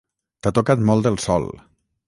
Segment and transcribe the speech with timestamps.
[0.45, 1.49] T'ha tocat molt el sol.